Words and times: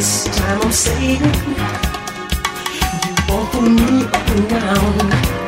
This 0.00 0.24
time 0.24 0.62
I'm 0.62 0.72
saying 0.72 1.20
you 1.20 1.60
broken 3.26 3.76
me 3.76 4.04
up 4.06 4.28
and 4.30 4.48
down. 4.48 5.39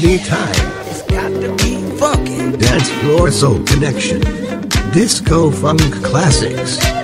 Party 0.00 0.18
time. 0.18 0.86
It's 0.86 1.02
got 1.02 1.28
to 1.28 1.54
be 1.56 1.98
funky. 1.98 2.56
Dance 2.56 2.90
floor 3.00 3.30
soul 3.30 3.62
connection. 3.64 4.20
Disco 4.92 5.50
funk 5.50 5.80
classics. 6.02 6.99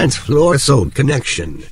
Dance 0.00 0.16
Floor 0.16 0.56
Soul 0.56 0.88
Connection. 0.88 1.62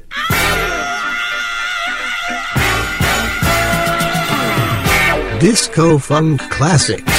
Disco 5.41 5.97
Funk 5.97 6.39
Classics. 6.51 7.18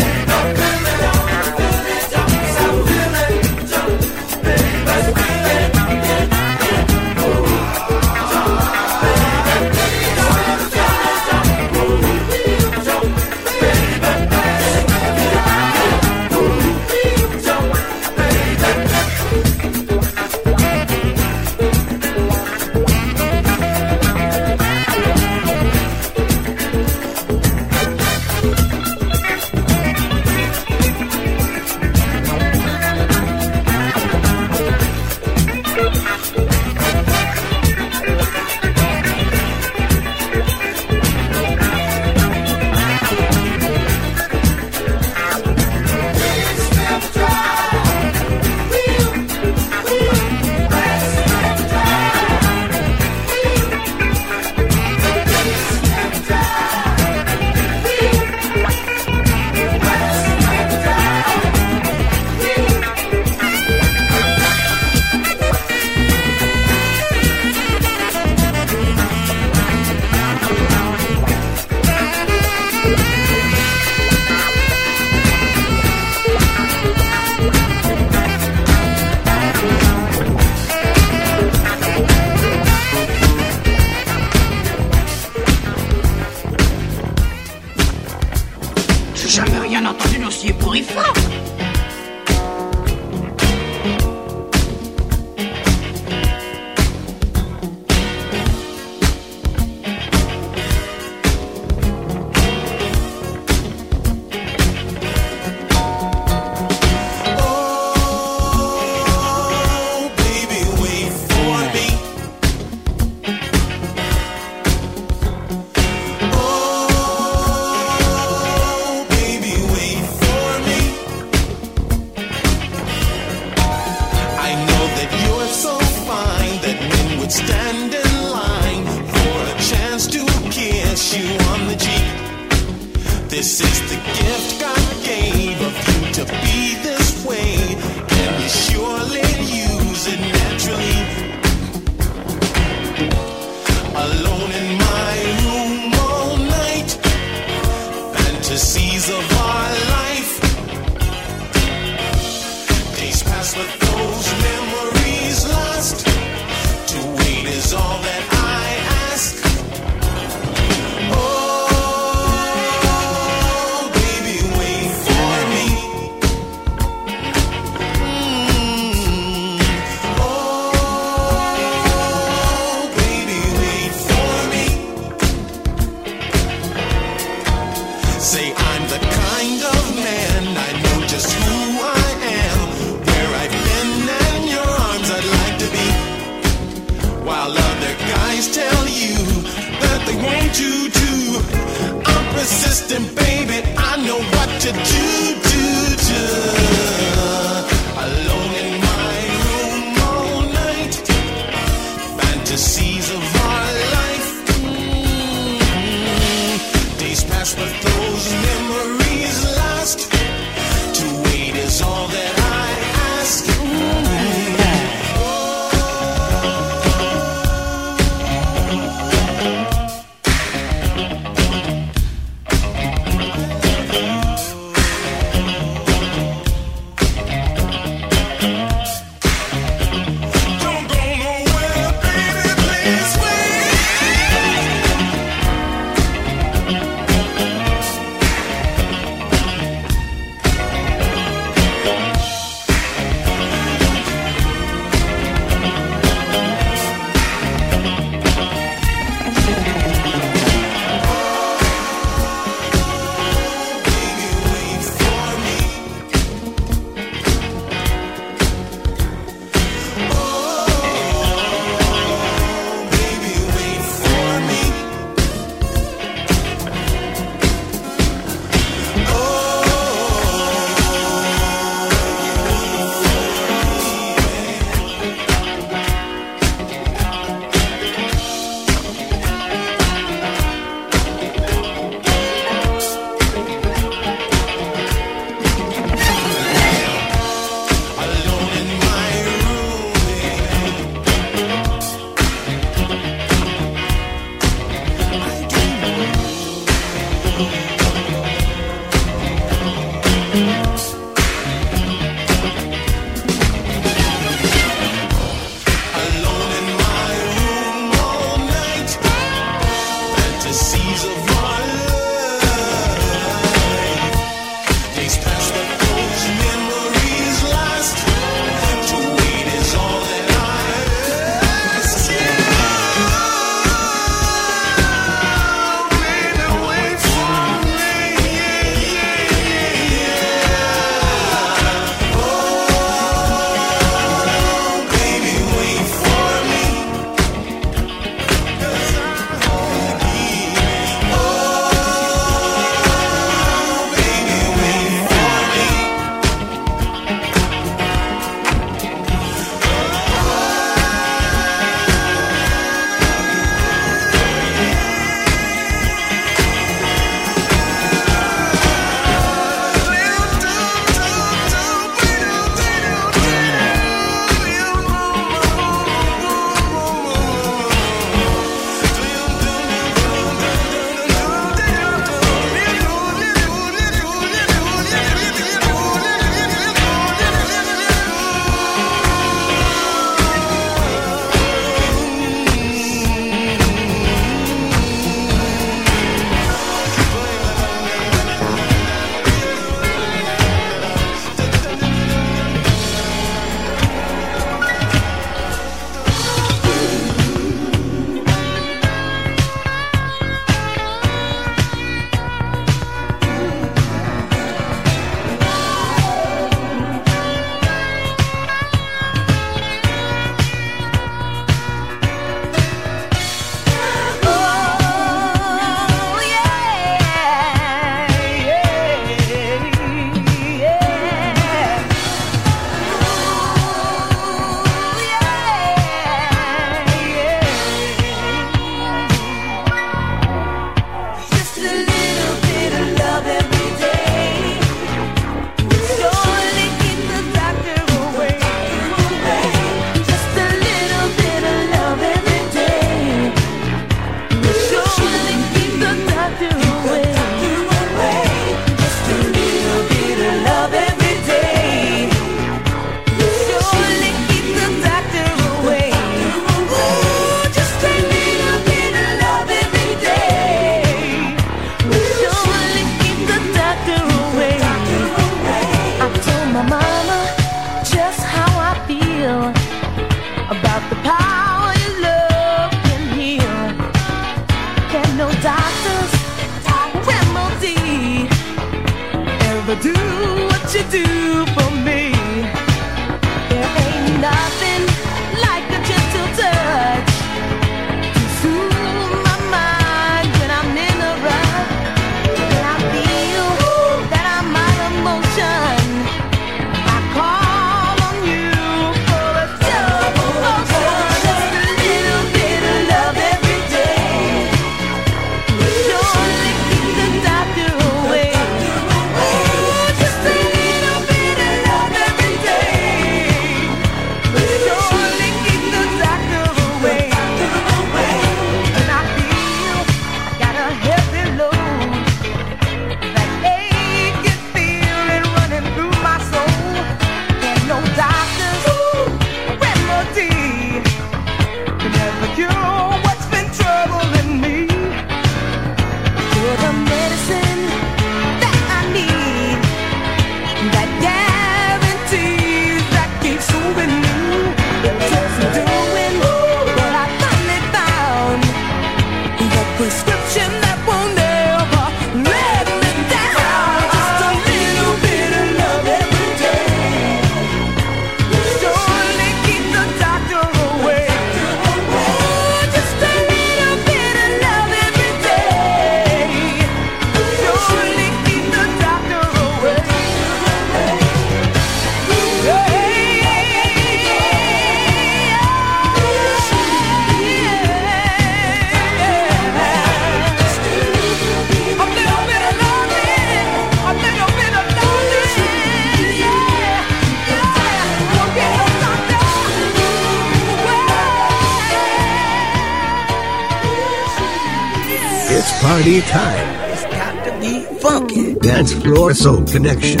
Soul 599.22 599.44
Connection. 599.44 600.00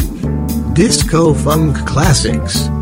Disco 0.74 1.32
Funk 1.32 1.86
Classics. 1.86 2.81